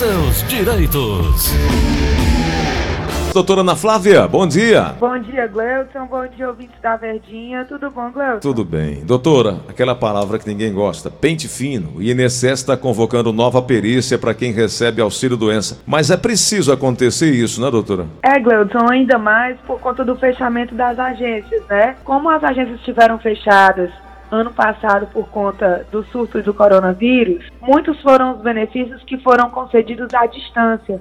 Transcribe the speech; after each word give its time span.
seus 0.00 0.42
direitos. 0.48 1.52
Doutora 3.34 3.60
Ana 3.60 3.76
Flávia, 3.76 4.26
bom 4.26 4.46
dia. 4.46 4.94
Bom 4.98 5.18
dia, 5.18 5.46
Gleuton. 5.46 6.06
Bom 6.06 6.26
dia, 6.26 6.48
ouvintes 6.48 6.80
da 6.80 6.96
Verdinha. 6.96 7.66
Tudo 7.66 7.90
bom, 7.90 8.10
Gleuton? 8.10 8.40
Tudo 8.40 8.64
bem. 8.64 9.04
Doutora, 9.04 9.58
aquela 9.68 9.94
palavra 9.94 10.38
que 10.38 10.48
ninguém 10.48 10.72
gosta, 10.72 11.10
pente 11.10 11.46
fino. 11.46 11.96
O 11.96 12.02
INSS 12.02 12.44
está 12.44 12.78
convocando 12.78 13.30
nova 13.30 13.60
perícia 13.60 14.16
para 14.16 14.32
quem 14.32 14.52
recebe 14.52 15.02
auxílio-doença. 15.02 15.82
Mas 15.86 16.10
é 16.10 16.16
preciso 16.16 16.72
acontecer 16.72 17.32
isso, 17.32 17.60
né, 17.60 17.70
doutora? 17.70 18.06
É, 18.22 18.40
Gleuton, 18.40 18.90
ainda 18.90 19.18
mais 19.18 19.58
por 19.66 19.78
conta 19.80 20.02
do 20.02 20.16
fechamento 20.16 20.74
das 20.74 20.98
agências, 20.98 21.62
né? 21.68 21.96
Como 22.04 22.30
as 22.30 22.42
agências 22.42 22.78
estiveram 22.78 23.18
fechadas 23.18 23.90
ano 24.30 24.52
passado 24.52 25.06
por 25.08 25.28
conta 25.28 25.86
do 25.90 26.04
surto 26.04 26.40
do 26.42 26.54
coronavírus, 26.54 27.48
muitos 27.60 28.00
foram 28.00 28.36
os 28.36 28.40
benefícios 28.40 29.02
que 29.02 29.18
foram 29.18 29.50
concedidos 29.50 30.12
à 30.14 30.26
distância 30.26 31.00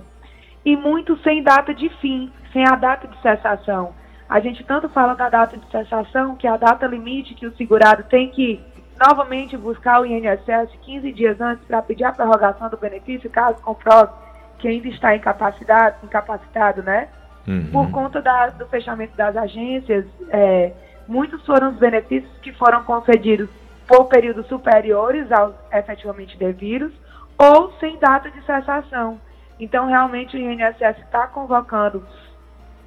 e 0.66 0.76
muito 0.76 1.18
sem 1.20 1.44
data 1.44 1.74
de 1.74 1.90
fim, 2.02 2.32
sem 2.52 2.68
a 2.68 2.76
data 2.76 3.08
de 3.08 3.22
cessação. 3.22 3.94
A 4.28 4.40
gente 4.40 4.64
tanto 4.64 4.90
fala 4.90 5.16
da 5.16 5.30
data 5.30 5.58
de 5.58 5.66
cessação, 5.72 6.36
que 6.36 6.48
é 6.48 6.50
a 6.50 6.58
data 6.58 6.86
limite 6.86 7.34
que 7.34 7.48
o 7.48 7.56
segurado 7.56 8.04
tem 8.04 8.30
que 8.30 8.60
novamente 9.00 9.56
buscar 9.56 10.02
o 10.02 10.06
INSS 10.06 10.70
15 10.82 11.12
dias 11.14 11.40
antes 11.40 11.64
para 11.66 11.82
pedir 11.82 12.04
a 12.04 12.12
prorrogação 12.12 12.70
do 12.70 12.78
benefício, 12.78 13.30
caso 13.30 13.62
comprove 13.62 14.12
que 14.60 14.68
ainda 14.68 14.90
está 14.90 15.16
incapacitado, 15.16 15.96
incapacitado 16.04 16.84
né? 16.84 17.08
Uhum. 17.48 17.70
Por 17.72 17.90
conta 17.92 18.22
da, 18.22 18.48
do 18.48 18.68
fechamento 18.68 19.16
das 19.16 19.36
agências, 19.38 20.06
é, 20.30 20.74
muitos 21.10 21.44
foram 21.46 21.72
os 21.72 21.78
benefícios 21.78 22.32
que 22.42 22.54
foram 22.54 22.84
concedidos 22.84 23.50
por 23.88 24.06
períodos 24.06 24.46
superiores 24.48 25.30
aos 25.32 25.56
efetivamente 25.74 26.38
devidos 26.38 26.94
ou 27.36 27.74
sem 27.80 27.98
data 27.98 28.30
de 28.30 28.40
cessação. 28.46 29.20
Então, 29.60 29.88
realmente, 29.88 30.38
o 30.38 30.40
INSS 30.40 31.00
está 31.00 31.26
convocando 31.28 32.06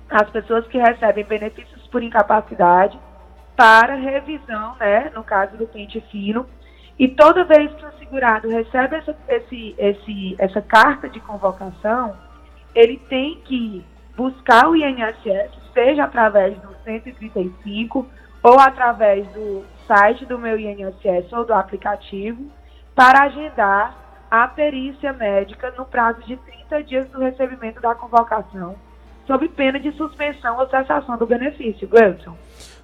as 0.08 0.30
pessoas 0.30 0.66
que 0.68 0.78
recebem 0.78 1.24
benefícios 1.24 1.86
por 1.88 2.02
incapacidade 2.02 2.98
para 3.56 3.94
revisão, 3.94 4.76
né, 4.78 5.10
no 5.14 5.24
caso 5.24 5.56
do 5.56 5.66
pente 5.66 6.00
fino. 6.12 6.46
E 6.98 7.08
toda 7.08 7.44
vez 7.44 7.72
que 7.74 7.84
o 7.84 7.92
segurado 7.98 8.48
recebe 8.48 8.96
essa, 8.96 9.16
esse, 9.28 9.74
esse, 9.76 10.36
essa 10.38 10.62
carta 10.62 11.08
de 11.08 11.18
convocação, 11.20 12.16
ele 12.74 12.98
tem 13.08 13.40
que 13.44 13.84
buscar 14.16 14.68
o 14.68 14.76
INSS, 14.76 15.50
seja 15.74 16.04
através 16.04 16.56
do 16.58 16.71
135 16.84 18.06
ou 18.42 18.58
através 18.58 19.26
do 19.28 19.64
site 19.86 20.26
do 20.26 20.38
meu 20.38 20.58
INSS 20.58 21.32
ou 21.32 21.44
do 21.44 21.54
aplicativo, 21.54 22.44
para 22.94 23.24
agendar 23.24 24.26
a 24.30 24.48
perícia 24.48 25.12
médica 25.12 25.72
no 25.76 25.84
prazo 25.84 26.20
de 26.22 26.36
30 26.36 26.82
dias 26.84 27.08
do 27.10 27.20
recebimento 27.20 27.80
da 27.80 27.94
convocação, 27.94 28.74
sob 29.26 29.48
pena 29.50 29.78
de 29.78 29.92
suspensão 29.92 30.58
ou 30.58 30.68
cessação 30.68 31.16
do 31.18 31.26
benefício. 31.26 31.86
Gleison. 31.86 32.36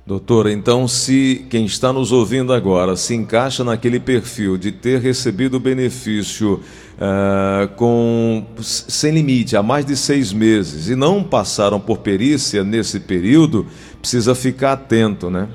Doutora, 0.08 0.50
então 0.50 0.88
se 0.88 1.46
quem 1.50 1.66
está 1.66 1.92
nos 1.92 2.12
ouvindo 2.12 2.54
agora 2.54 2.96
se 2.96 3.14
encaixa 3.14 3.62
naquele 3.62 4.00
perfil 4.00 4.56
de 4.56 4.72
ter 4.72 5.02
recebido 5.02 5.58
o 5.58 5.60
benefício 5.60 6.62
uh, 6.94 7.68
com 7.76 8.46
sem 8.62 9.12
limite 9.12 9.54
há 9.54 9.62
mais 9.62 9.84
de 9.84 9.94
seis 9.94 10.32
meses 10.32 10.88
e 10.88 10.96
não 10.96 11.22
passaram 11.22 11.78
por 11.78 11.98
perícia 11.98 12.64
nesse 12.64 13.00
período, 13.00 13.66
precisa 14.00 14.34
ficar 14.34 14.72
atento, 14.72 15.30
né? 15.30 15.48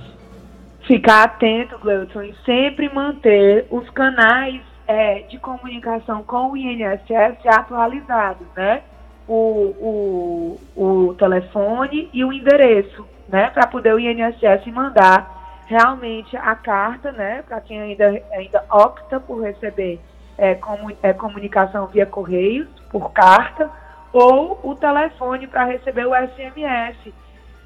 Ficar 0.86 1.24
atento, 1.24 1.78
Gleuton, 1.80 2.24
e 2.24 2.36
sempre 2.46 2.94
manter 2.94 3.66
os 3.70 3.90
canais 3.92 4.62
é, 4.86 5.20
de 5.22 5.38
comunicação 5.40 6.24
com 6.24 6.52
o 6.52 6.58
INSS 6.58 7.46
atualizados, 7.48 8.46
né? 8.56 8.82
O, 9.28 10.60
o, 10.76 11.08
o 11.08 11.14
telefone 11.14 12.10
e 12.14 12.26
o 12.26 12.34
endereço, 12.34 13.06
né? 13.30 13.50
Para 13.50 13.68
poder 13.68 13.94
o 13.94 14.00
INSS 14.00 14.66
mandar 14.74 15.64
realmente 15.68 16.36
a 16.36 16.53
carta, 16.56 17.12
né? 17.14 17.44
Para 17.48 17.62
quem 17.62 17.82
ainda, 17.82 18.22
ainda 18.34 18.66
opta 18.70 19.20
por 19.20 19.42
receber 19.42 20.02
é, 20.38 20.56
comu, 20.56 20.92
é, 21.02 21.14
comunicação 21.14 21.88
via 21.88 22.06
correios, 22.06 22.68
por 22.92 23.12
carta, 23.14 23.70
ou 24.12 24.59
o 24.64 24.76
telefone 24.76 25.48
para 25.48 25.64
receber 25.64 26.06
o 26.06 26.14
SMS 26.14 27.14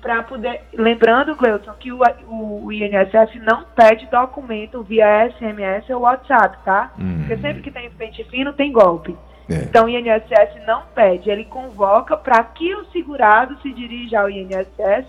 para 0.07 0.23
poder. 0.23 0.61
Lembrando, 0.73 1.35
Gleuton, 1.35 1.73
que 1.73 1.91
o, 1.91 1.99
o, 2.29 2.71
INSS 2.71 3.35
não 3.43 3.65
pede 3.75 4.05
documento 4.05 4.81
via 4.81 5.29
SMS 5.31 5.89
ou 5.89 6.03
WhatsApp, 6.03 6.57
tá? 6.63 6.93
Uhum. 6.97 7.17
Porque 7.19 7.37
sempre 7.37 7.61
que 7.61 7.69
tem 7.69 7.91
pente 7.91 8.23
fino, 8.23 8.53
tem 8.53 8.71
golpe. 8.71 9.17
É. 9.49 9.55
Então 9.63 9.85
o 9.85 9.89
INSS 9.89 10.65
não 10.65 10.83
pede, 10.95 11.29
ele 11.29 11.43
convoca 11.43 12.15
para 12.15 12.41
que 12.41 12.73
o 12.73 12.85
segurado 12.85 13.59
se 13.61 13.73
dirija 13.73 14.21
ao 14.21 14.29
INSS 14.29 15.05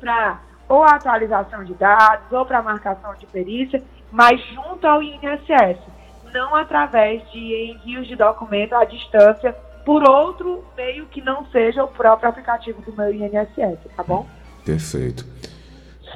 para 0.00 0.40
ou 0.66 0.84
a 0.84 0.94
atualização 0.94 1.62
de 1.64 1.74
dados 1.74 2.32
ou 2.32 2.46
para 2.46 2.62
marcação 2.62 3.14
de 3.16 3.26
perícia, 3.26 3.82
mas 4.10 4.40
junto 4.54 4.86
ao 4.86 5.02
INSS, 5.02 5.78
não 6.32 6.54
através 6.54 7.28
de 7.30 7.72
envios 7.72 8.06
de 8.06 8.16
documento 8.16 8.74
à 8.74 8.84
distância 8.84 9.54
por 9.90 10.08
outro 10.08 10.62
meio 10.76 11.06
que 11.06 11.20
não 11.20 11.44
seja 11.50 11.82
o 11.82 11.88
próprio 11.88 12.28
aplicativo 12.28 12.80
do 12.80 12.92
meu 12.92 13.12
INSS, 13.12 13.76
tá 13.96 14.04
bom? 14.04 14.24
Perfeito. 14.64 15.26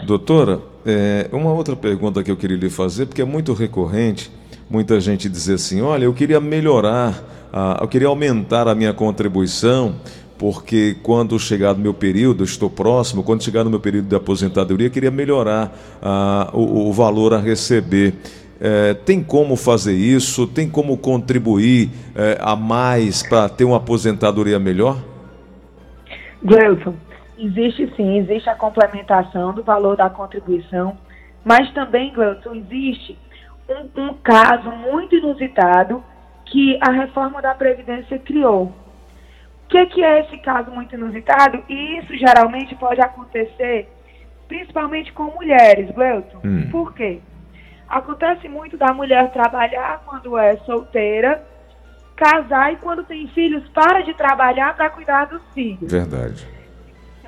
Doutora, 0.07 0.61
é, 0.87 1.29
uma 1.33 1.53
outra 1.53 1.75
pergunta 1.75 2.23
que 2.23 2.31
eu 2.31 2.37
queria 2.37 2.57
lhe 2.57 2.71
fazer, 2.71 3.07
porque 3.07 3.21
é 3.21 3.25
muito 3.25 3.53
recorrente, 3.53 4.31
muita 4.71 5.01
gente 5.01 5.29
dizer 5.29 5.55
assim, 5.55 5.83
olha, 5.83 6.05
eu 6.05 6.15
queria 6.15 6.41
melhorar, 6.41 7.21
a, 7.53 7.79
eu 7.81 7.89
queria 7.89 8.07
aumentar 8.07 8.69
a 8.69 8.77
minha 8.77 8.95
contribuição, 8.95 9.97
porque 10.39 10.97
quando 11.03 11.37
chegar 11.37 11.75
no 11.75 11.81
meu 11.81 11.95
período, 11.95 12.45
estou 12.45 12.71
próximo, 12.71 13.25
quando 13.25 13.43
chegar 13.43 13.65
no 13.65 13.71
meu 13.71 13.81
período 13.81 14.07
de 14.07 14.15
aposentadoria, 14.15 14.87
eu 14.87 14.91
queria 14.93 15.11
melhorar 15.11 15.77
a, 16.01 16.49
o, 16.53 16.91
o 16.91 16.93
valor 16.93 17.35
a 17.35 17.39
receber. 17.41 18.15
É, 18.67 18.95
tem 18.95 19.23
como 19.23 19.57
fazer 19.57 19.93
isso? 19.93 20.47
Tem 20.47 20.67
como 20.67 20.97
contribuir 20.97 21.91
é, 22.17 22.39
a 22.41 22.57
mais 22.57 23.23
para 23.23 23.47
ter 23.47 23.63
uma 23.63 23.77
aposentadoria 23.77 24.59
melhor? 24.59 24.97
Gleuton, 26.43 26.95
existe 27.39 27.93
sim, 27.95 28.17
existe 28.17 28.49
a 28.49 28.55
complementação 28.55 29.53
do 29.53 29.63
valor 29.63 29.99
da 29.99 30.09
contribuição, 30.09 30.97
mas 31.45 31.71
também, 31.75 32.11
Gleuton, 32.15 32.55
existe 32.55 33.19
um, 33.69 34.01
um 34.01 34.15
caso 34.15 34.71
muito 34.71 35.15
inusitado 35.15 36.03
que 36.47 36.79
a 36.81 36.91
reforma 36.91 37.43
da 37.43 37.55
Previdência 37.55 38.19
criou. 38.19 38.73
O 39.65 39.69
que, 39.69 39.85
que 39.87 40.03
é 40.03 40.21
esse 40.21 40.39
caso 40.39 40.71
muito 40.71 40.95
inusitado? 40.95 41.63
E 41.69 41.99
isso 41.99 42.17
geralmente 42.17 42.75
pode 42.77 43.03
acontecer 43.03 43.91
principalmente 44.49 45.13
com 45.13 45.25
mulheres, 45.25 45.91
Gleuton. 45.91 46.39
Hum. 46.43 46.69
Por 46.71 46.95
quê? 46.95 47.21
Acontece 47.89 48.49
muito 48.49 48.77
da 48.77 48.93
mulher 48.93 49.33
trabalhar 49.33 50.03
quando 50.07 50.37
é 50.39 50.57
solteira, 50.59 51.45
casar 52.17 52.73
e 52.73 52.77
quando 52.77 53.05
tem 53.05 53.29
filhos 53.29 53.67
para 53.69 54.03
de 54.03 54.15
trabalhar 54.15 54.75
para 54.75 54.91
cuidar 54.91 55.27
dos 55.27 55.43
filhos. 55.53 55.91
Verdade. 55.91 56.47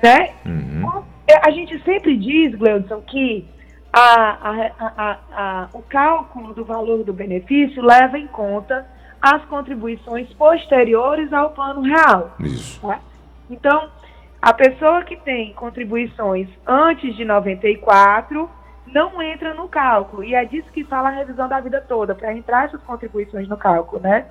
Né? 0.01 0.33
Uhum. 0.45 1.03
A 1.43 1.51
gente 1.51 1.81
sempre 1.83 2.15
diz, 2.17 2.55
Gleudson, 2.55 3.01
que 3.01 3.47
a, 3.91 4.71
a, 4.79 5.19
a, 5.31 5.69
o 5.73 5.81
cálculo 5.81 6.53
do 6.53 6.63
valor 6.63 7.03
do 7.03 7.13
benefício 7.13 7.83
leva 7.83 8.17
em 8.17 8.27
conta 8.27 8.85
as 9.21 9.43
contribuições 9.45 10.31
posteriores 10.33 11.33
ao 11.33 11.51
plano 11.51 11.81
real. 11.81 12.35
Isso. 12.39 12.85
Né? 12.85 12.99
Então, 13.49 13.89
a 14.41 14.53
pessoa 14.53 15.03
que 15.03 15.15
tem 15.17 15.53
contribuições 15.53 16.47
antes 16.65 17.15
de 17.15 17.25
94 17.25 18.49
não 18.97 19.21
entra 19.21 19.53
no 19.53 19.67
cálculo. 19.67 20.23
E 20.23 20.33
é 20.33 20.43
disso 20.43 20.71
que 20.71 20.83
fala 20.83 21.09
a 21.09 21.11
revisão 21.11 21.47
da 21.47 21.59
vida 21.59 21.79
toda, 21.87 22.15
para 22.15 22.33
entrar 22.33 22.65
essas 22.65 22.81
contribuições 22.81 23.47
no 23.47 23.55
cálculo, 23.55 24.01
né? 24.01 24.25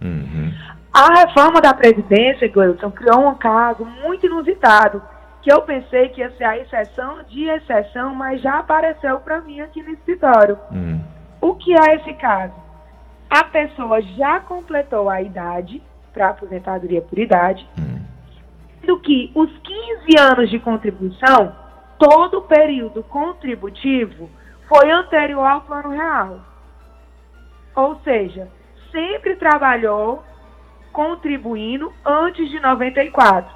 Uhum. 0.00 0.52
A 0.92 1.20
reforma 1.20 1.60
da 1.60 1.74
Previdência, 1.74 2.48
Gleison, 2.48 2.90
criou 2.92 3.28
um 3.28 3.34
caso 3.34 3.84
muito 3.84 4.26
inusitado, 4.26 5.02
que 5.42 5.52
eu 5.52 5.62
pensei 5.62 6.08
que 6.10 6.20
ia 6.20 6.30
ser 6.36 6.44
a 6.44 6.56
exceção 6.56 7.24
de 7.24 7.44
exceção, 7.48 8.14
mas 8.14 8.40
já 8.40 8.60
apareceu 8.60 9.18
para 9.18 9.40
mim 9.40 9.60
aqui 9.60 9.82
no 9.82 9.90
escritório. 9.90 10.56
Uhum. 10.70 11.00
O 11.40 11.54
que 11.56 11.74
é 11.74 11.96
esse 11.96 12.14
caso? 12.14 12.54
A 13.28 13.42
pessoa 13.44 14.00
já 14.00 14.38
completou 14.40 15.10
a 15.10 15.20
idade 15.20 15.82
para 16.12 16.28
aposentadoria 16.28 17.02
por 17.02 17.18
idade, 17.18 17.68
uhum. 17.76 18.00
sendo 18.80 19.00
que 19.00 19.32
os 19.34 19.50
15 19.58 20.18
anos 20.20 20.50
de 20.50 20.60
contribuição 20.60 21.63
todo 22.04 22.38
o 22.38 22.42
período 22.42 23.02
contributivo 23.04 24.28
foi 24.68 24.90
anterior 24.90 25.46
ao 25.46 25.62
plano 25.62 25.88
real. 25.88 26.40
Ou 27.74 27.98
seja, 28.00 28.50
sempre 28.92 29.36
trabalhou 29.36 30.22
contribuindo 30.92 31.90
antes 32.04 32.50
de 32.50 32.60
94. 32.60 33.50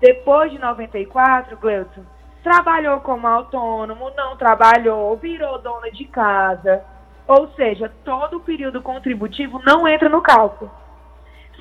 Depois 0.00 0.50
de 0.50 0.58
94, 0.58 1.58
Gleuton, 1.58 2.02
trabalhou 2.42 3.00
como 3.00 3.26
autônomo, 3.26 4.10
não 4.16 4.34
trabalhou, 4.34 5.14
virou 5.18 5.58
dona 5.58 5.90
de 5.90 6.06
casa. 6.06 6.82
Ou 7.28 7.48
seja, 7.50 7.92
todo 8.02 8.38
o 8.38 8.40
período 8.40 8.80
contributivo 8.80 9.60
não 9.62 9.86
entra 9.86 10.08
no 10.08 10.22
cálculo. 10.22 10.70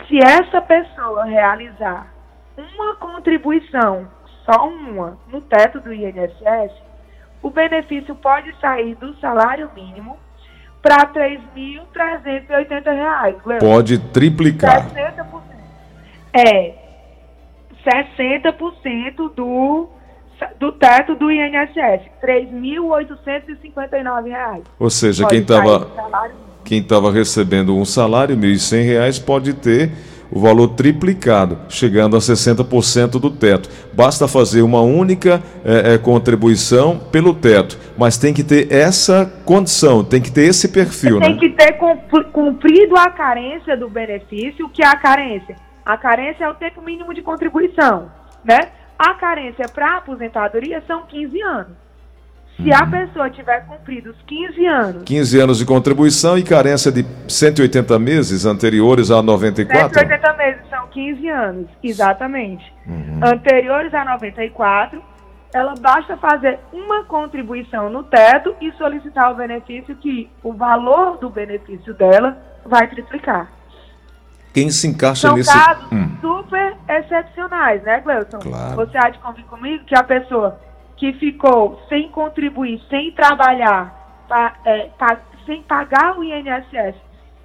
Se 0.08 0.18
essa 0.18 0.62
pessoa 0.62 1.26
realizar 1.26 2.14
uma 2.58 2.96
contribuição, 2.96 4.08
só 4.50 4.68
uma, 4.68 5.16
no 5.32 5.40
teto 5.42 5.80
do 5.80 5.94
INSS, 5.94 6.72
o 7.44 7.52
benefício 7.52 8.16
pode 8.16 8.52
sair 8.60 8.96
do 8.96 9.16
salário 9.20 9.70
mínimo 9.76 10.18
para 10.82 11.08
R$ 11.14 11.40
3.380. 11.56 13.60
Pode 13.60 14.00
triplicar. 14.00 14.90
60%. 14.90 15.42
É, 16.34 16.74
60% 17.86 19.36
do, 19.36 19.88
do 20.60 20.72
teto 20.72 21.14
do 21.16 21.32
INSS, 21.32 22.10
R$ 22.22 22.24
3.859. 22.24 24.64
Ou 24.80 24.90
seja, 24.90 25.22
pode 25.24 25.36
quem 25.36 25.42
estava 25.42 25.88
quem 26.66 26.80
estava 26.80 27.12
recebendo 27.12 27.76
um 27.76 27.86
salário, 27.86 28.36
R$ 28.36 28.42
1.100, 28.42 29.24
pode 29.24 29.54
ter 29.54 29.92
o 30.32 30.40
valor 30.40 30.70
triplicado, 30.70 31.58
chegando 31.70 32.16
a 32.16 32.20
60% 32.20 33.20
do 33.20 33.30
teto. 33.30 33.70
Basta 33.94 34.28
fazer 34.28 34.62
uma 34.62 34.82
única 34.82 35.42
é, 35.64 35.94
é, 35.94 35.98
contribuição 35.98 37.00
pelo 37.12 37.34
teto, 37.34 37.78
mas 37.98 38.18
tem 38.18 38.34
que 38.34 38.44
ter 38.44 38.72
essa 38.72 39.26
condição, 39.46 40.04
tem 40.04 40.22
que 40.22 40.32
ter 40.32 40.44
esse 40.44 40.70
perfil. 40.70 41.20
Tem 41.20 41.34
né? 41.34 41.40
que 41.40 41.50
ter 41.50 41.74
cumprido 42.32 42.96
a 42.98 43.10
carência 43.10 43.76
do 43.76 43.90
benefício. 43.90 44.66
O 44.66 44.70
que 44.70 44.84
é 44.84 44.88
a 44.88 44.96
carência? 44.96 45.56
A 45.86 45.98
carência 45.98 46.44
é 46.44 46.50
o 46.50 46.56
tempo 46.56 46.82
mínimo 46.82 47.14
de 47.14 47.22
contribuição, 47.22 48.12
né? 48.44 48.60
A 48.98 49.14
carência 49.14 49.66
para 49.74 49.98
aposentadoria 49.98 50.84
são 50.86 51.04
15 51.04 51.42
anos. 51.42 51.89
Se 52.62 52.74
a 52.74 52.86
pessoa 52.86 53.30
tiver 53.30 53.66
cumprido 53.66 54.12
os 54.12 54.22
15 54.24 54.66
anos. 54.66 55.04
15 55.04 55.40
anos 55.40 55.58
de 55.60 55.66
contribuição 55.66 56.38
e 56.38 56.44
carência 56.44 56.92
de 56.92 57.06
180 57.28 57.98
meses 57.98 58.46
anteriores 58.46 59.10
a 59.12 59.24
94? 59.24 59.98
180 59.98 60.34
meses 60.34 60.62
são 60.70 60.88
15 60.88 61.30
anos, 61.30 61.68
exatamente. 61.82 62.64
Uhum. 62.86 63.22
Anteriores 63.24 63.94
a 63.94 64.04
94, 64.04 65.02
ela 65.54 65.74
basta 65.80 66.18
fazer 66.18 66.60
uma 66.74 67.06
contribuição 67.06 67.90
no 67.90 68.04
teto 68.04 68.54
e 68.60 68.72
solicitar 68.74 69.32
o 69.32 69.36
benefício 69.36 69.96
que 69.96 70.30
o 70.44 70.52
valor 70.52 71.18
do 71.18 71.30
benefício 71.30 71.94
dela 71.94 72.38
vai 72.66 72.88
triplicar. 72.90 73.50
Quem 74.54 74.70
se 74.70 74.88
encaixa 74.88 75.28
São 75.28 75.38
nesse... 75.38 75.52
São 75.52 75.64
casos 75.64 75.92
hum. 75.92 76.10
super 76.20 76.76
excepcionais, 76.90 77.82
né, 77.84 78.02
Gleuton? 78.02 78.40
Claro. 78.40 78.76
Você 78.76 78.98
há 78.98 79.10
de 79.10 79.20
convir 79.20 79.46
comigo 79.46 79.86
que 79.86 79.96
a 79.96 80.04
pessoa 80.04 80.60
que 81.00 81.14
ficou 81.14 81.82
sem 81.88 82.10
contribuir, 82.10 82.82
sem 82.90 83.12
trabalhar, 83.14 84.26
pa, 84.28 84.54
é, 84.66 84.90
pa, 84.98 85.18
sem 85.46 85.64
pagar 85.64 86.20
o 86.20 86.24
INSS 86.24 86.96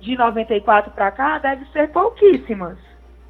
de 0.00 0.16
94 0.16 0.90
para 0.90 1.12
cá, 1.12 1.38
deve 1.38 1.64
ser 1.66 1.90
pouquíssimas, 1.92 2.76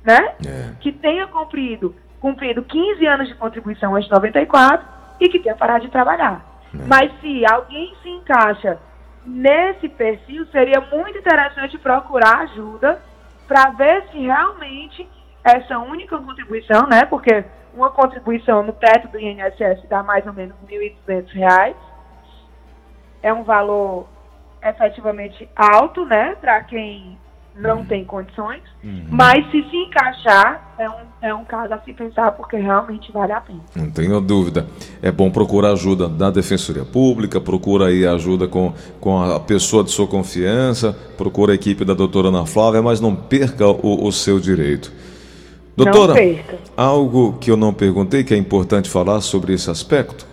né? 0.02 0.34
É. 0.44 0.74
Que 0.80 0.90
tenha 0.90 1.26
cumprido, 1.26 1.94
cumprido 2.20 2.62
15 2.62 3.06
anos 3.06 3.28
de 3.28 3.34
contribuição 3.34 3.94
antes 3.94 4.08
de 4.08 4.14
94 4.14 4.86
e 5.20 5.28
que 5.28 5.38
tenha 5.38 5.54
parado 5.54 5.84
de 5.84 5.90
trabalhar. 5.90 6.42
É. 6.74 6.78
Mas 6.88 7.12
se 7.20 7.44
alguém 7.44 7.94
se 8.02 8.08
encaixa 8.08 8.78
nesse 9.26 9.90
perfil, 9.90 10.46
seria 10.46 10.80
muito 10.80 11.18
interessante 11.18 11.76
procurar 11.76 12.40
ajuda 12.40 13.00
para 13.46 13.70
ver 13.72 14.04
se 14.10 14.18
realmente 14.20 15.06
essa 15.44 15.78
única 15.78 16.18
contribuição, 16.18 16.86
né? 16.88 17.04
Porque 17.04 17.44
uma 17.74 17.90
contribuição 17.90 18.62
no 18.62 18.72
teto 18.72 19.08
do 19.08 19.20
INSS 19.20 19.86
dá 19.88 20.02
mais 20.02 20.26
ou 20.26 20.32
menos 20.32 20.54
R$ 20.66 20.96
1.200. 21.06 21.74
É 23.22 23.32
um 23.32 23.44
valor 23.44 24.06
efetivamente 24.62 25.48
alto, 25.54 26.04
né, 26.06 26.34
para 26.40 26.62
quem 26.64 27.18
não 27.56 27.78
uhum. 27.78 27.84
tem 27.84 28.04
condições, 28.04 28.62
uhum. 28.82 29.04
mas 29.10 29.48
se 29.50 29.62
se 29.70 29.76
encaixar, 29.76 30.74
é 30.76 30.90
um, 30.90 31.02
é 31.22 31.34
um 31.34 31.44
caso 31.44 31.72
a 31.72 31.78
se 31.78 31.92
pensar, 31.92 32.32
porque 32.32 32.56
realmente 32.56 33.12
vale 33.12 33.32
a 33.32 33.40
pena. 33.40 33.60
Não 33.76 33.90
tenho 33.90 34.20
dúvida. 34.20 34.66
É 35.00 35.12
bom 35.12 35.30
procurar 35.30 35.72
ajuda 35.72 36.08
da 36.08 36.30
Defensoria 36.30 36.84
Pública, 36.84 37.40
procura 37.40 37.86
aí 37.86 38.04
ajuda 38.04 38.48
com, 38.48 38.74
com 39.00 39.22
a 39.22 39.38
pessoa 39.38 39.84
de 39.84 39.90
sua 39.92 40.06
confiança, 40.06 40.98
procura 41.16 41.52
a 41.52 41.54
equipe 41.54 41.84
da 41.84 41.94
doutora 41.94 42.28
Ana 42.28 42.44
Flávia, 42.44 42.82
mas 42.82 43.00
não 43.00 43.14
perca 43.14 43.68
o, 43.68 44.04
o 44.04 44.10
seu 44.10 44.40
direito. 44.40 44.92
Doutora, 45.76 46.14
algo 46.76 47.36
que 47.40 47.50
eu 47.50 47.56
não 47.56 47.74
perguntei 47.74 48.22
que 48.22 48.32
é 48.32 48.36
importante 48.36 48.88
falar 48.88 49.20
sobre 49.20 49.54
esse 49.54 49.68
aspecto? 49.68 50.26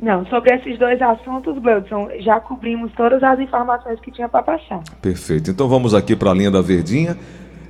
Não, 0.00 0.26
sobre 0.26 0.54
esses 0.54 0.78
dois 0.78 1.00
assuntos, 1.00 1.56
Gleudson, 1.58 2.08
já 2.20 2.40
cobrimos 2.40 2.90
todas 2.96 3.22
as 3.22 3.38
informações 3.38 4.00
que 4.00 4.10
tinha 4.10 4.28
para 4.28 4.42
passar. 4.42 4.80
Perfeito. 5.00 5.50
Então 5.50 5.68
vamos 5.68 5.94
aqui 5.94 6.16
para 6.16 6.32
a 6.32 6.34
linha 6.34 6.50
da 6.50 6.60
Verdinha. 6.60 7.16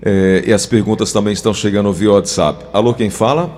É, 0.05 0.43
e 0.47 0.53
as 0.53 0.67
perguntas 0.67 1.13
também 1.13 1.33
estão 1.33 1.55
chegando 1.55 1.93
via 1.93 2.11
WhatsApp. 2.11 2.65
Alô, 2.73 2.93
quem 2.95 3.11
fala? 3.11 3.49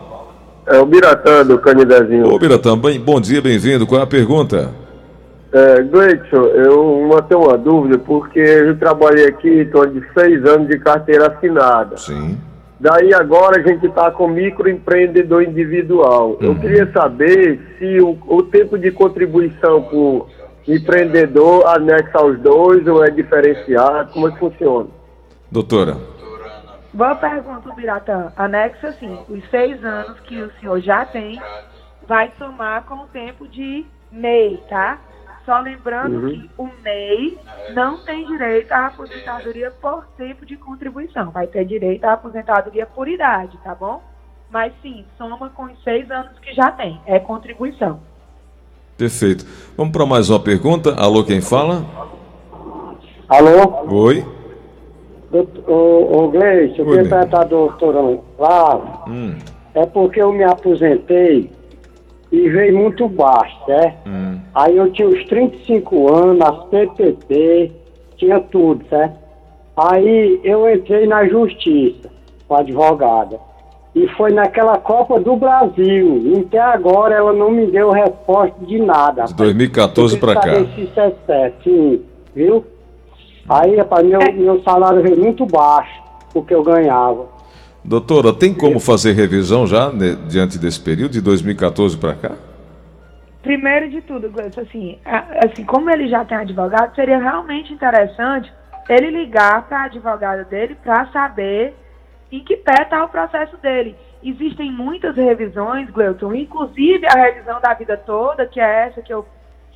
É 0.67 0.79
o 0.79 0.85
Biratã, 0.85 1.47
do 1.47 1.59
Canidezinho. 1.59 2.27
Ô, 2.27 2.39
Biratã, 2.39 2.77
bem, 2.77 3.01
bom 3.01 3.21
dia, 3.21 3.41
bem-vindo. 3.41 3.87
Qual 3.87 4.01
é 4.01 4.05
a 4.05 4.07
pergunta? 4.07 4.71
É, 5.53 5.83
Gleidson, 5.83 6.45
eu 6.47 7.23
tenho 7.29 7.43
uma 7.43 7.57
dúvida, 7.57 7.97
porque 7.97 8.41
eu 8.41 8.77
trabalhei 8.77 9.27
aqui, 9.27 9.49
estou 9.49 9.87
de 9.87 10.03
seis 10.13 10.45
anos 10.45 10.69
de 10.69 10.79
carteira 10.81 11.29
assinada. 11.29 11.97
Sim. 11.97 12.37
Daí 12.85 13.15
agora 13.15 13.59
a 13.59 13.67
gente 13.67 13.87
está 13.87 14.11
com 14.11 14.29
microempreendedor 14.29 15.43
individual. 15.43 16.33
Uhum. 16.33 16.39
Eu 16.49 16.55
queria 16.57 16.93
saber 16.93 17.59
se 17.79 17.99
o, 17.99 18.19
o 18.27 18.43
tempo 18.43 18.79
de 18.79 18.91
contribuição 18.91 19.85
por 19.85 20.29
empreendedor 20.69 21.67
anexa 21.67 22.19
aos 22.19 22.39
dois 22.41 22.87
ou 22.87 23.03
é 23.03 23.09
diferenciado, 23.09 24.13
como 24.13 24.29
é 24.29 24.33
que 24.33 24.39
funciona? 24.39 24.91
Doutora. 25.51 25.97
Boa 26.93 27.15
pergunta, 27.15 27.73
Biratã. 27.75 28.31
Anexa 28.37 28.93
sim, 28.93 29.19
os 29.31 29.43
seis 29.49 29.83
anos 29.83 30.21
que 30.21 30.43
o 30.43 30.53
senhor 30.61 30.79
já 30.81 31.07
tem, 31.07 31.41
vai 32.07 32.31
somar 32.37 32.85
com 32.85 32.97
o 32.97 33.07
tempo 33.07 33.49
de 33.49 33.87
MEI, 34.13 34.63
tá? 34.69 34.99
Só 35.45 35.59
lembrando 35.61 36.21
uhum. 36.21 36.31
que 36.31 36.51
o 36.57 36.71
MEI 36.83 37.39
não 37.75 37.99
tem 37.99 38.27
direito 38.27 38.73
à 38.73 38.87
aposentadoria 38.87 39.71
por 39.71 40.07
tempo 40.17 40.47
de 40.47 40.57
contribuição. 40.57 41.31
Vai 41.31 41.47
ter 41.47 41.65
direito 41.67 42.05
à 42.05 42.15
aposentadoria 42.15 42.87
por 42.87 43.09
idade, 43.09 43.59
tá 43.63 43.75
bom? 43.75 44.03
Mas 44.51 44.73
sim, 44.81 45.05
soma 45.19 45.51
com 45.51 45.65
os 45.65 45.83
seis 45.83 46.11
anos 46.11 46.39
que 46.39 46.55
já 46.55 46.71
tem. 46.71 46.99
É 47.07 47.19
contribuição. 47.19 48.01
Perfeito. 48.97 49.45
Vamos 49.77 49.93
para 49.93 50.07
mais 50.07 50.31
uma 50.31 50.41
pergunta. 50.41 50.95
Alô, 50.95 51.25
quem 51.25 51.41
fala? 51.41 51.85
Alô? 53.29 53.85
Oi. 53.91 54.25
Ô, 55.67 56.19
ô 56.19 56.29
Gleice, 56.29 56.79
eu 56.79 56.87
queria 56.87 57.09
perguntar 57.09 57.39
ao 57.39 57.49
doutor 57.49 58.23
Flávio. 58.37 58.89
Hum. 59.09 59.37
É 59.75 59.85
porque 59.85 60.23
eu 60.23 60.33
me 60.33 60.45
aposentei 60.45 61.51
e 62.35 62.49
veio 62.49 62.77
muito 62.77 63.09
baixo, 63.09 63.57
certo? 63.65 64.09
Hum. 64.09 64.41
Aí 64.55 64.77
eu 64.77 64.91
tinha 64.93 65.09
uns 65.09 65.25
35 65.27 66.13
anos, 66.13 66.41
as 66.41 66.65
PPP, 66.65 67.73
tinha 68.17 68.41
tudo, 68.41 68.85
certo? 68.89 69.17
Aí 69.77 70.41
eu 70.43 70.69
entrei 70.73 71.07
na 71.07 71.27
justiça 71.27 72.11
com 72.49 72.57
a 72.57 72.61
advogada. 72.61 73.39
E 73.95 74.09
foi 74.09 74.33
naquela 74.33 74.77
Copa 74.79 75.21
do 75.21 75.37
Brasil. 75.37 76.21
E 76.25 76.41
até 76.41 76.59
agora 76.59 77.15
ela 77.15 77.33
não 77.33 77.51
me 77.51 77.67
deu 77.67 77.91
resposta 77.91 78.55
de 78.67 78.81
nada. 78.81 79.25
De 79.25 79.35
2014 79.35 80.19
para 80.19 80.35
cá. 80.35 80.65
Se 80.75 80.81
isso 80.81 81.01
é 81.01 81.13
certo, 81.27 81.63
sim, 81.63 82.03
viu? 82.35 82.65
Aí, 83.49 83.77
rapaz, 83.77 84.05
meu, 84.05 84.21
meu 84.33 84.63
salário 84.63 85.03
veio 85.03 85.19
muito 85.19 85.47
baixo, 85.47 86.03
o 86.35 86.43
que 86.43 86.55
eu 86.55 86.63
ganhava. 86.63 87.34
Doutora, 87.85 88.33
tem 88.33 88.55
como 88.55 88.81
fazer 88.81 89.13
revisão 89.13 89.67
já 89.67 89.91
né, 89.93 90.17
diante 90.27 90.59
desse 90.59 90.81
período, 90.81 91.13
de 91.13 91.21
2014 91.21 91.99
para 91.99 92.15
cá? 92.15 92.33
Primeiro 93.43 93.91
de 93.91 94.01
tudo, 94.01 94.31
Gleice, 94.31 94.59
assim, 94.59 94.99
assim, 95.45 95.65
como 95.65 95.91
ele 95.91 96.09
já 96.09 96.25
tem 96.25 96.39
advogado, 96.39 96.95
seria 96.95 97.19
realmente 97.19 97.75
interessante 97.75 98.51
ele 98.89 99.11
ligar 99.11 99.69
para 99.69 99.81
a 99.81 99.85
advogada 99.85 100.45
dele 100.45 100.77
para 100.83 101.07
saber 101.13 101.75
em 102.33 102.43
que 102.43 102.57
pé 102.57 102.83
está 102.83 103.05
o 103.05 103.09
processo 103.09 103.59
dele. 103.59 103.95
Existem 104.23 104.73
muitas 104.73 105.15
revisões, 105.15 105.91
Gleuton, 105.91 106.35
inclusive 106.35 107.07
a 107.07 107.19
revisão 107.19 107.61
da 107.61 107.75
vida 107.75 107.99
toda, 107.99 108.47
que 108.47 108.59
é 108.59 108.87
essa 108.87 109.03
que 109.03 109.13
eu 109.13 109.27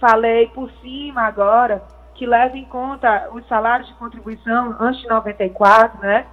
falei 0.01 0.47
por 0.49 0.71
cima 0.81 1.23
agora, 1.23 1.83
que 2.15 2.25
leva 2.25 2.57
em 2.57 2.65
conta 2.65 3.29
os 3.35 3.47
salários 3.47 3.87
de 3.89 3.95
contribuição 3.97 4.75
antes 4.81 5.03
de 5.03 5.09
94, 5.09 6.01
né? 6.01 6.25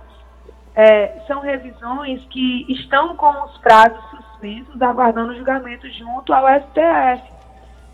É, 0.76 1.20
são 1.26 1.40
revisões 1.40 2.24
que 2.26 2.66
estão 2.72 3.16
com 3.16 3.32
os 3.44 3.58
prazos 3.60 4.04
suspensos, 4.10 4.82
aguardando 4.82 5.32
o 5.32 5.36
julgamento 5.36 5.90
junto 5.92 6.34
ao 6.34 6.46
STF. 6.48 7.24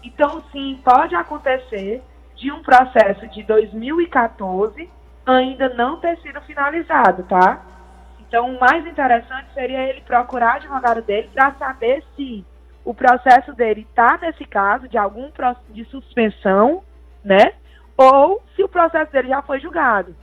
Então, 0.04 0.44
sim, 0.52 0.80
pode 0.84 1.14
acontecer 1.16 2.02
de 2.36 2.52
um 2.52 2.64
processo 2.64 3.28
de 3.28 3.44
2014 3.44 4.90
ainda 5.26 5.70
não 5.70 5.98
ter 5.98 6.18
sido 6.22 6.42
finalizado, 6.42 7.24
tá? 7.24 7.62
Então, 8.20 8.50
o 8.56 8.60
mais 8.60 8.86
interessante 8.88 9.54
seria 9.54 9.84
ele 9.84 10.02
procurar 10.02 10.54
o 10.54 10.58
advogado 10.58 11.02
dele 11.04 11.30
para 11.34 11.54
saber 11.54 12.04
se 12.16 12.44
o 12.84 12.94
processo 12.94 13.54
dele 13.54 13.82
está 13.82 14.18
nesse 14.20 14.46
caso 14.46 14.88
de 14.88 14.98
algum 14.98 15.30
de 15.70 15.86
suspensão, 15.86 16.82
né? 17.24 17.54
Ou 17.96 18.42
se 18.56 18.64
o 18.64 18.70
processo 18.70 19.12
dele 19.12 19.28
já 19.28 19.42
foi 19.44 19.60
julgado. 19.60 20.16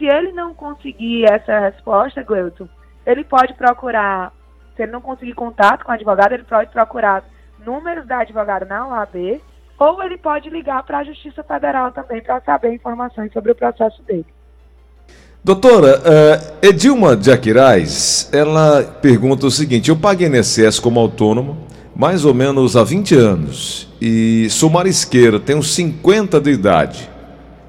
Se 0.00 0.06
ele 0.06 0.32
não 0.32 0.54
conseguir 0.54 1.30
essa 1.30 1.60
resposta, 1.60 2.22
Gleuton, 2.22 2.66
ele 3.04 3.22
pode 3.22 3.52
procurar, 3.52 4.32
se 4.74 4.82
ele 4.82 4.92
não 4.92 5.00
conseguir 5.02 5.34
contato 5.34 5.84
com 5.84 5.92
o 5.92 5.94
advogado, 5.94 6.32
ele 6.32 6.44
pode 6.44 6.70
procurar 6.70 7.22
números 7.64 8.06
da 8.06 8.20
advogada 8.20 8.64
na 8.64 8.88
OAB, 8.88 9.42
ou 9.78 10.02
ele 10.02 10.16
pode 10.16 10.48
ligar 10.48 10.82
para 10.84 10.98
a 10.98 11.04
Justiça 11.04 11.44
Federal 11.44 11.92
também 11.92 12.22
para 12.22 12.40
saber 12.40 12.72
informações 12.72 13.30
sobre 13.30 13.52
o 13.52 13.54
processo 13.54 14.02
dele. 14.04 14.26
Doutora, 15.44 15.98
uh, 15.98 16.66
Edilma 16.66 17.14
de 17.14 17.30
Aquiraz, 17.30 18.30
ela 18.32 18.82
pergunta 19.02 19.46
o 19.46 19.50
seguinte: 19.50 19.90
eu 19.90 19.96
pago 19.96 20.22
INSS 20.22 20.78
como 20.78 21.00
autônomo 21.00 21.66
mais 21.94 22.24
ou 22.24 22.32
menos 22.32 22.76
há 22.76 22.84
20 22.84 23.14
anos 23.14 23.88
e 24.00 24.48
sou 24.50 24.70
marisqueira, 24.70 25.38
tenho 25.38 25.62
50 25.62 26.40
de 26.40 26.50
idade. 26.50 27.10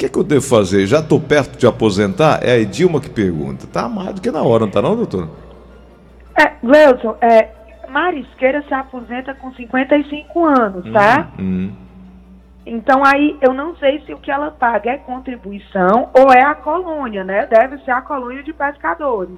O 0.01 0.03
que, 0.03 0.09
que 0.09 0.17
eu 0.17 0.23
devo 0.23 0.41
fazer? 0.41 0.87
Já 0.87 0.97
estou 0.97 1.19
perto 1.19 1.59
de 1.59 1.67
aposentar? 1.67 2.39
É 2.41 2.53
a 2.53 2.57
Edilma 2.57 2.99
que 2.99 3.07
pergunta. 3.07 3.67
Tá 3.67 3.87
mais 3.87 4.15
do 4.15 4.19
que 4.19 4.31
na 4.31 4.41
hora, 4.41 4.65
não 4.65 4.71
tá 4.71 4.81
não, 4.81 4.95
doutora? 4.95 5.29
É, 6.35 6.53
Gleuton, 6.63 7.15
é, 7.21 7.49
marisqueira 7.87 8.63
se 8.67 8.73
aposenta 8.73 9.35
com 9.35 9.53
55 9.53 10.43
anos, 10.43 10.91
tá? 10.91 11.29
Hum, 11.37 11.43
hum. 11.43 11.71
Então 12.65 13.05
aí 13.05 13.37
eu 13.41 13.53
não 13.53 13.75
sei 13.75 14.01
se 14.01 14.11
o 14.11 14.17
que 14.17 14.31
ela 14.31 14.49
paga 14.49 14.89
é 14.89 14.97
contribuição 14.97 16.09
ou 16.15 16.33
é 16.33 16.41
a 16.41 16.55
colônia, 16.55 17.23
né? 17.23 17.45
Deve 17.45 17.77
ser 17.83 17.91
a 17.91 18.01
colônia 18.01 18.41
de 18.41 18.53
pescadores. 18.53 19.37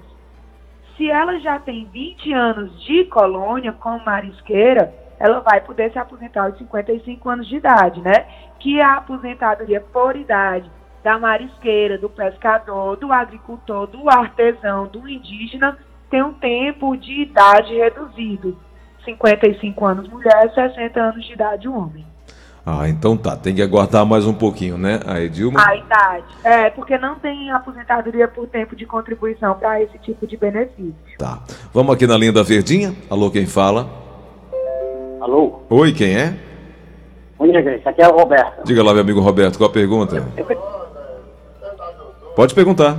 Se 0.96 1.10
ela 1.10 1.42
já 1.42 1.60
tem 1.60 1.90
20 1.92 2.32
anos 2.32 2.86
de 2.86 3.04
colônia 3.04 3.74
como 3.74 4.06
marisqueira, 4.06 4.94
ela 5.20 5.40
vai 5.40 5.62
poder 5.62 5.92
se 5.92 6.00
aposentar 6.00 6.46
aos 6.46 6.58
55 6.58 7.30
anos 7.30 7.48
de 7.48 7.56
idade, 7.56 8.02
né? 8.02 8.26
Que 8.60 8.80
é 8.80 8.84
a 8.84 8.96
aposentadoria 8.96 9.82
por 9.82 10.16
idade 10.16 10.70
da 11.04 11.20
marisqueira, 11.20 11.98
do 11.98 12.10
pescador, 12.10 12.96
do 12.96 13.12
agricultor, 13.12 13.88
do 13.88 14.10
artesão, 14.10 14.88
do 14.88 15.08
indígena, 15.08 15.78
tem 16.10 16.24
um 16.24 16.34
tempo 16.34 16.96
de 16.96 17.24
idade 17.24 17.74
reduzido. 17.76 18.58
55 19.04 19.86
anos 19.86 20.08
mulher, 20.08 20.52
60 20.54 21.00
anos 21.00 21.26
de 21.26 21.34
idade 21.34 21.68
homem. 21.68 22.06
Ah, 22.66 22.88
então 22.88 23.18
tá. 23.18 23.36
Tem 23.36 23.54
que 23.54 23.62
aguardar 23.62 24.06
mais 24.06 24.26
um 24.26 24.34
pouquinho, 24.34 24.78
né, 24.78 25.02
a 25.06 25.20
Edilma? 25.20 25.60
A 25.68 25.76
idade. 25.76 26.26
É, 26.44 26.70
porque 26.70 26.98
não 26.98 27.16
tem 27.16 27.52
aposentadoria 27.52 28.28
por 28.28 28.48
tempo 28.48 28.74
de 28.74 28.86
contribuição 28.86 29.54
para 29.56 29.82
esse 29.82 29.98
tipo 29.98 30.26
de 30.26 30.38
benefício. 30.38 30.96
Tá. 31.18 31.42
Vamos 31.74 31.94
aqui 31.94 32.08
na 32.08 32.18
linha 32.18 32.32
da 32.32 32.44
Verdinha. 32.44 32.96
Alô, 33.10 33.30
quem 33.30 33.46
fala? 33.46 34.03
Alô? 35.24 35.62
Oi, 35.70 35.94
quem 35.94 36.18
é? 36.18 36.38
Oi, 37.40 37.50
gente. 37.54 37.88
Aqui 37.88 38.02
é 38.02 38.10
o 38.10 38.12
Roberto. 38.12 38.66
Diga 38.66 38.84
lá, 38.84 38.92
meu 38.92 39.04
amigo 39.04 39.22
Roberto, 39.22 39.58
qual 39.58 39.70
a 39.70 39.72
pergunta? 39.74 40.22
Pode 42.36 42.54
perguntar. 42.54 42.98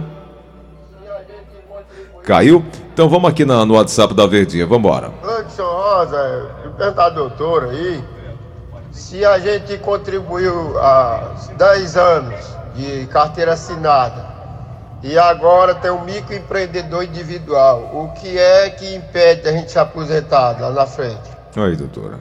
Caiu? 2.22 2.64
Então 2.94 3.10
vamos 3.10 3.28
aqui 3.28 3.44
na, 3.44 3.66
no 3.66 3.74
WhatsApp 3.74 4.14
da 4.14 4.26
Verdinha. 4.26 4.64
Vamos 4.64 4.78
embora. 4.88 5.12
Anderson 5.22 5.64
Rosa, 5.64 6.50
perguntar 6.78 7.10
doutor 7.10 7.64
aí 7.64 8.02
se 8.90 9.22
a 9.22 9.38
gente 9.38 9.76
contribuiu 9.76 10.78
há 10.78 11.34
10 11.58 11.96
anos 11.98 12.56
de 12.74 13.06
carteira 13.08 13.52
assinada 13.52 14.24
e 15.02 15.18
agora 15.18 15.74
tem 15.74 15.90
um 15.90 16.02
microempreendedor 16.02 17.04
individual, 17.04 17.90
o 17.92 18.18
que 18.18 18.38
é 18.38 18.70
que 18.70 18.94
impede 18.94 19.46
a 19.46 19.52
gente 19.52 19.70
se 19.70 19.78
aposentar 19.78 20.58
lá 20.58 20.70
na 20.70 20.86
frente? 20.86 21.33
Aí, 21.56 21.76
doutora. 21.76 22.20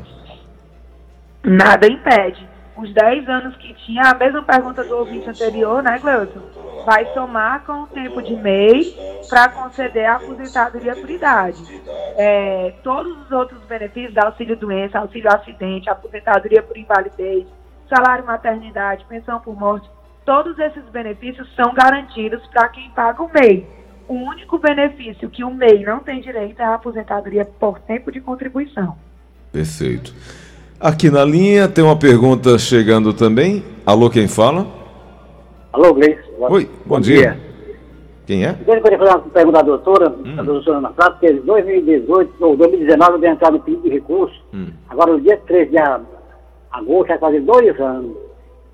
Nada 1.43 1.87
impede. 1.87 2.47
Os 2.77 2.93
10 2.93 3.29
anos 3.29 3.55
que 3.57 3.73
tinha, 3.85 4.03
a 4.03 4.13
mesma 4.15 4.41
pergunta 4.43 4.83
do 4.83 4.97
ouvinte 4.97 5.29
anterior, 5.29 5.83
né, 5.83 5.99
Cleuton? 5.99 6.63
vai 6.85 7.05
somar 7.13 7.63
com 7.65 7.83
o 7.83 7.87
tempo 7.87 8.21
de 8.21 8.35
MEI 8.35 8.95
para 9.29 9.49
conceder 9.49 10.05
a 10.05 10.15
aposentadoria 10.15 10.95
por 10.95 11.09
idade. 11.09 11.63
É, 12.17 12.73
todos 12.83 13.17
os 13.21 13.31
outros 13.31 13.61
benefícios, 13.63 14.17
auxílio 14.17 14.57
doença, 14.57 14.99
auxílio 14.99 15.31
acidente, 15.31 15.89
aposentadoria 15.89 16.61
por 16.61 16.77
invalidez, 16.77 17.45
salário 17.89 18.25
maternidade, 18.25 19.05
pensão 19.05 19.39
por 19.39 19.57
morte, 19.57 19.89
todos 20.25 20.57
esses 20.59 20.83
benefícios 20.89 21.47
são 21.55 21.73
garantidos 21.73 22.45
para 22.47 22.69
quem 22.69 22.89
paga 22.91 23.23
o 23.23 23.31
MEI. 23.33 23.67
O 24.07 24.15
único 24.15 24.57
benefício 24.57 25.29
que 25.29 25.43
o 25.43 25.53
MEI 25.53 25.83
não 25.83 25.99
tem 25.99 26.21
direito 26.21 26.61
é 26.61 26.65
a 26.65 26.75
aposentadoria 26.75 27.45
por 27.45 27.79
tempo 27.79 28.11
de 28.11 28.19
contribuição. 28.19 28.97
Perfeito. 29.53 30.11
Aqui 30.79 31.11
na 31.11 31.23
linha 31.23 31.67
tem 31.67 31.83
uma 31.83 31.95
pergunta 31.95 32.57
chegando 32.57 33.13
também. 33.13 33.63
Alô, 33.85 34.09
quem 34.09 34.27
fala? 34.27 34.65
Alô, 35.71 35.93
Gleice. 35.93 36.23
Oi, 36.39 36.65
bom, 36.65 36.95
bom 36.95 36.99
dia. 36.99 37.17
dia. 37.17 37.39
Quem 38.25 38.45
é? 38.45 38.49
Eu 38.49 38.81
queria 38.81 38.97
fazer 38.97 39.11
uma 39.11 39.19
pergunta 39.19 39.59
à 39.59 39.61
doutora, 39.61 40.09
hum. 40.09 40.39
a 40.39 40.41
doutora 40.41 40.77
Ana 40.79 40.89
Prata, 40.89 41.11
porque 41.11 41.27
em 41.27 41.41
2018 41.41 42.43
ou 42.43 42.57
2019 42.57 43.11
eu 43.13 43.19
dei 43.19 43.29
entrada 43.29 43.55
no 43.55 43.63
pedido 43.63 43.83
de 43.83 43.89
recurso. 43.89 44.41
Hum. 44.53 44.69
Agora, 44.89 45.13
no 45.13 45.21
dia 45.21 45.37
13 45.45 45.69
de 45.69 45.77
agosto, 45.77 47.07
vai 47.09 47.19
fazer 47.19 47.41
dois 47.41 47.79
anos. 47.79 48.17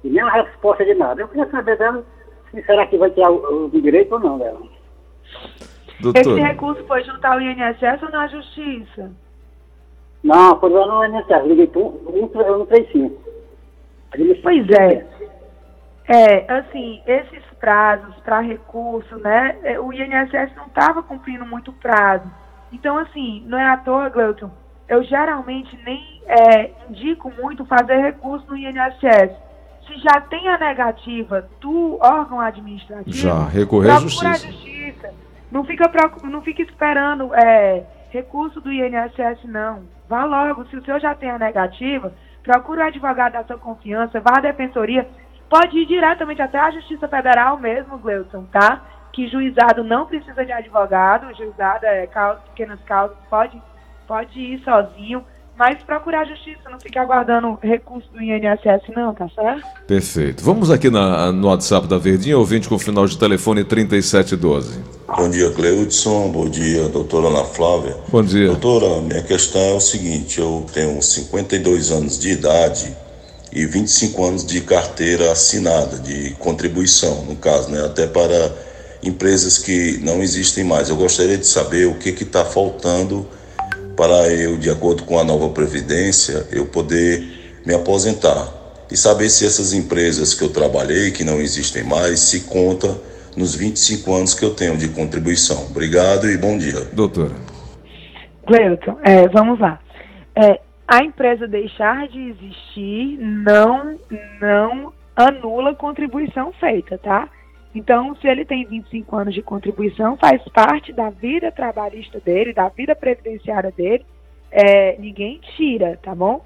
E 0.04 0.10
nem 0.10 0.24
uma 0.24 0.32
resposta 0.32 0.86
de 0.86 0.94
nada. 0.94 1.22
Eu 1.22 1.28
queria 1.28 1.50
saber 1.52 1.78
dela 1.78 2.06
se 2.52 2.64
será 2.64 2.88
que 2.88 2.98
vai 2.98 3.10
ter 3.10 3.28
o, 3.28 3.66
o 3.66 3.82
direito 3.82 4.14
ou 4.14 4.20
não 4.20 4.38
dela. 4.38 4.62
Doutora. 6.00 6.22
Esse 6.22 6.40
recurso 6.40 6.84
foi 6.86 7.04
junto 7.04 7.26
ao 7.26 7.42
INSS 7.42 8.02
ou 8.02 8.10
na 8.12 8.28
Justiça? 8.28 9.12
Não, 10.24 10.60
foi 10.60 10.70
lá 10.70 10.86
no 10.86 11.06
INSS. 11.06 11.46
Liguei 11.46 11.68
para 11.68 11.82
um, 11.82 12.30
135. 12.30 13.22
Pois 14.42 14.70
é. 14.70 15.06
É, 16.08 16.52
assim, 16.52 17.02
esses 17.06 17.44
prazos 17.60 18.16
para 18.18 18.40
recurso, 18.40 19.16
né? 19.18 19.56
É, 19.64 19.80
o 19.80 19.94
INSS 19.94 20.56
não 20.56 20.66
estava 20.66 21.04
cumprindo 21.04 21.46
muito 21.46 21.72
prazo. 21.74 22.30
Então, 22.72 22.98
assim, 22.98 23.44
não 23.46 23.58
é 23.58 23.70
à 23.70 23.78
toa, 23.78 24.10
Gleuton, 24.10 24.50
eu 24.88 25.04
geralmente 25.04 25.78
nem 25.86 26.22
é, 26.26 26.72
indico 26.90 27.32
muito 27.40 27.64
fazer 27.66 27.98
recurso 27.98 28.46
no 28.48 28.58
INSS. 28.58 29.36
Se 29.86 29.98
já 30.00 30.22
tem 30.22 30.48
a 30.48 30.58
negativa 30.58 31.48
do 31.62 31.98
órgão 32.02 32.40
administrativo, 32.40 33.16
já 33.16 33.46
recorrer 33.46 33.92
à 33.92 34.00
justiça. 34.00 34.48
justiça. 34.48 35.14
Não 35.52 35.64
fica, 35.64 35.92
não 36.24 36.42
fica 36.42 36.62
esperando 36.62 37.34
é, 37.34 37.84
recurso 38.10 38.62
do 38.62 38.72
INSS, 38.72 39.44
não. 39.46 39.84
Vá 40.10 40.26
logo, 40.26 40.66
se 40.66 40.76
o 40.76 40.84
senhor 40.84 41.00
já 41.00 41.16
tem 41.16 41.30
a 41.30 41.38
negativa, 41.38 42.12
procure 42.44 42.82
o 42.82 42.86
advogado 42.86 43.34
da 43.34 43.44
sua 43.44 43.58
confiança, 43.58 44.20
vá 44.20 44.40
à 44.40 44.42
defensoria 44.42 45.08
Pode 45.50 45.80
ir 45.80 45.88
diretamente 45.88 46.42
até 46.42 46.60
a 46.60 46.70
Justiça 46.70 47.08
Federal 47.08 47.58
mesmo, 47.58 47.98
Gleuton, 47.98 48.44
tá? 48.52 48.86
Que 49.12 49.28
juizado 49.28 49.84
não 49.84 50.06
precisa 50.06 50.46
de 50.46 50.52
advogado, 50.52 51.36
juizado 51.36 51.86
é 51.88 52.06
causa, 52.06 52.40
pequenas 52.52 52.80
causas, 52.86 53.18
pode, 53.28 53.60
pode 54.08 54.40
ir 54.40 54.60
sozinho, 54.64 55.26
mas 55.58 55.82
procurar 55.82 56.22
a 56.22 56.26
justiça, 56.26 56.70
não 56.70 56.80
ficar 56.80 57.02
aguardando 57.02 57.58
recurso 57.64 58.08
do 58.14 58.22
INSS, 58.22 58.96
não, 58.96 59.16
tá 59.16 59.28
certo? 59.30 59.66
Perfeito. 59.88 60.46
Vamos 60.46 60.70
aqui 60.70 60.92
na, 60.92 61.32
no 61.32 61.48
WhatsApp 61.48 61.88
da 61.88 61.98
Verdinha, 61.98 62.38
ouvinte 62.38 62.70
com 62.70 62.78
final 62.78 63.08
de 63.08 63.18
telefone 63.18 63.64
3712. 63.64 64.99
Bom 65.18 65.30
dia, 65.30 65.50
Cleudson. 65.50 66.30
Bom 66.30 66.48
dia, 66.48 66.88
doutora 66.88 67.28
Ana 67.28 67.44
Flávia. 67.44 67.98
Bom 68.10 68.24
dia. 68.24 68.48
Doutora, 68.48 69.02
minha 69.02 69.24
questão 69.24 69.60
é 69.60 69.74
o 69.74 69.80
seguinte: 69.82 70.40
eu 70.40 70.66
tenho 70.72 71.02
52 71.02 71.92
anos 71.92 72.20
de 72.20 72.30
idade 72.30 72.96
e 73.52 73.66
25 73.66 74.26
anos 74.26 74.46
de 74.46 74.62
carteira 74.62 75.32
assinada, 75.32 75.98
de 75.98 76.32
contribuição, 76.40 77.26
no 77.26 77.36
caso, 77.36 77.70
né, 77.70 77.84
até 77.84 78.06
para 78.06 78.54
empresas 79.02 79.58
que 79.58 79.98
não 80.04 80.22
existem 80.22 80.64
mais. 80.64 80.90
Eu 80.90 80.96
gostaria 80.96 81.38
de 81.38 81.48
saber 81.48 81.88
o 81.88 81.96
que 81.96 82.10
está 82.10 82.46
faltando 82.46 83.26
para 83.96 84.30
eu, 84.30 84.58
de 84.58 84.70
acordo 84.70 85.04
com 85.04 85.20
a 85.20 85.24
nova 85.24 85.50
Previdência, 85.50 86.48
eu 86.52 86.66
poder 86.68 87.60
me 87.66 87.74
aposentar. 87.74 88.56
E 88.92 88.98
saber 88.98 89.30
se 89.30 89.46
essas 89.46 89.74
empresas 89.74 90.34
que 90.34 90.44
eu 90.44 90.50
trabalhei, 90.50 91.12
que 91.12 91.24
não 91.24 91.42
existem 91.42 91.84
mais, 91.84 92.20
se 92.22 92.42
conta 92.42 92.96
nos 93.40 93.56
25 93.56 94.14
anos 94.14 94.38
que 94.38 94.44
eu 94.44 94.54
tenho 94.54 94.78
de 94.78 94.90
contribuição. 94.90 95.68
Obrigado 95.72 96.30
e 96.30 96.38
bom 96.38 96.58
dia. 96.58 96.84
Doutora. 96.92 97.34
Cleuton, 98.46 98.98
é, 99.02 99.30
vamos 99.30 99.58
lá. 99.58 99.80
É, 100.36 100.60
a 100.86 101.02
empresa 101.04 101.48
deixar 101.48 102.10
de 102.10 102.20
existir 102.20 103.18
não, 103.18 103.98
não 104.42 104.94
anula 105.16 105.72
a 105.72 105.76
contribuição 105.76 106.52
feita, 106.60 106.98
tá? 106.98 107.30
Então, 107.74 108.14
se 108.16 108.28
ele 108.28 108.44
tem 108.44 108.66
25 108.66 109.16
anos 109.16 109.34
de 109.34 109.42
contribuição, 109.42 110.18
faz 110.18 110.42
parte 110.50 110.92
da 110.92 111.10
vida 111.10 111.50
trabalhista 111.50 112.20
dele, 112.20 112.52
da 112.52 112.68
vida 112.68 112.94
previdenciária 112.94 113.72
dele, 113.72 114.06
é, 114.52 114.98
ninguém 114.98 115.40
tira, 115.56 115.98
tá 116.04 116.14
bom? 116.14 116.44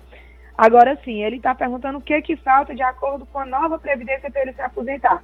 Agora 0.55 0.99
sim, 1.03 1.23
ele 1.23 1.37
está 1.37 1.55
perguntando 1.55 1.97
o 1.97 2.01
que 2.01 2.21
que 2.21 2.35
falta 2.35 2.75
de 2.75 2.83
acordo 2.83 3.25
com 3.25 3.39
a 3.39 3.45
nova 3.45 3.79
previdência 3.79 4.29
para 4.29 4.41
ele 4.43 4.53
se 4.53 4.61
aposentar 4.61 5.23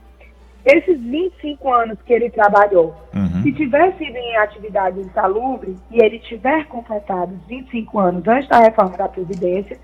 esses 0.65 0.99
25 0.99 1.73
anos 1.73 1.97
que 2.05 2.13
ele 2.13 2.29
trabalhou, 2.29 2.95
uhum. 3.15 3.41
se 3.41 3.51
tiver 3.53 3.93
sido 3.97 4.15
em 4.15 4.37
atividade 4.37 4.99
insalubre 4.99 5.75
e 5.89 6.03
ele 6.03 6.19
tiver 6.19 6.65
completado 6.65 7.39
25 7.47 7.99
anos 7.99 8.27
antes 8.27 8.49
da 8.49 8.59
reforma 8.59 8.97
da 8.97 9.07
Previdência, 9.07 9.79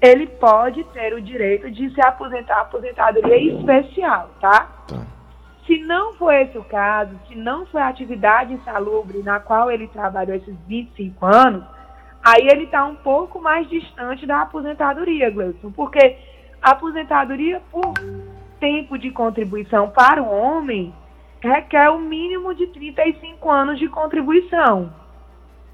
ele 0.00 0.26
pode 0.26 0.82
ter 0.92 1.12
o 1.12 1.20
direito 1.20 1.70
de 1.70 1.92
se 1.92 2.00
aposentar 2.00 2.60
aposentadoria 2.60 3.54
especial, 3.54 4.30
tá? 4.40 4.68
tá. 4.86 5.06
Se 5.66 5.78
não 5.78 6.14
for 6.14 6.32
esse 6.32 6.56
o 6.56 6.64
caso, 6.64 7.12
se 7.28 7.34
não 7.34 7.66
foi 7.66 7.82
a 7.82 7.88
atividade 7.88 8.54
insalubre 8.54 9.22
na 9.22 9.40
qual 9.40 9.70
ele 9.70 9.88
trabalhou 9.88 10.36
esses 10.36 10.56
25 10.66 11.26
anos, 11.26 11.64
aí 12.24 12.48
ele 12.48 12.64
está 12.64 12.84
um 12.86 12.96
pouco 12.96 13.40
mais 13.40 13.68
distante 13.68 14.26
da 14.26 14.42
aposentadoria, 14.42 15.30
Gleison, 15.30 15.70
porque 15.72 16.16
aposentadoria 16.62 17.60
por 17.70 17.92
tempo 18.60 18.98
de 18.98 19.10
contribuição 19.10 19.90
para 19.90 20.22
o 20.22 20.30
homem 20.30 20.94
requer 21.40 21.88
o 21.88 21.98
mínimo 21.98 22.54
de 22.54 22.66
35 22.68 23.50
anos 23.50 23.78
de 23.78 23.88
contribuição. 23.88 24.92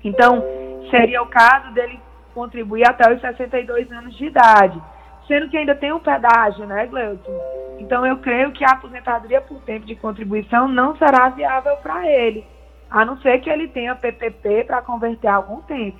Então, 0.02 0.42
seria 0.90 1.20
o 1.22 1.26
caso 1.26 1.74
dele 1.74 2.00
contribuir 2.32 2.88
até 2.88 3.12
os 3.12 3.20
62 3.20 3.90
anos 3.90 4.16
de 4.16 4.26
idade 4.26 4.80
sendo 5.26 5.48
que 5.48 5.56
ainda 5.56 5.74
tem 5.74 5.92
o 5.92 6.00
pedágio, 6.00 6.66
né, 6.66 6.86
Gleuton? 6.86 7.38
Então 7.78 8.06
eu 8.06 8.16
creio 8.18 8.52
que 8.52 8.64
a 8.64 8.70
aposentadoria 8.70 9.40
por 9.40 9.60
tempo 9.62 9.84
de 9.84 9.96
contribuição 9.96 10.68
não 10.68 10.96
será 10.96 11.28
viável 11.28 11.76
para 11.78 12.06
ele, 12.06 12.46
a 12.90 13.04
não 13.04 13.18
ser 13.18 13.40
que 13.40 13.50
ele 13.50 13.68
tenha 13.68 13.94
PPP 13.94 14.64
para 14.64 14.82
converter 14.82 15.28
algum 15.28 15.60
tempo. 15.62 15.98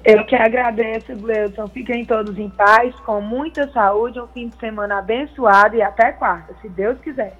Eu 0.04 0.24
que 0.24 0.34
agradeço, 0.34 1.14
Gleuton. 1.16 1.68
Fiquem 1.68 2.04
todos 2.04 2.36
em 2.38 2.48
paz, 2.48 2.94
com 3.04 3.20
muita 3.20 3.68
saúde, 3.72 4.20
um 4.20 4.26
fim 4.28 4.48
de 4.48 4.56
semana 4.56 4.98
abençoado 4.98 5.76
e 5.76 5.82
até 5.82 6.12
quarta, 6.12 6.54
se 6.60 6.68
Deus 6.68 6.98
quiser. 7.00 7.36